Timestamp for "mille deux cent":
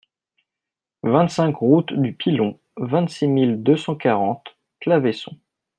3.27-3.93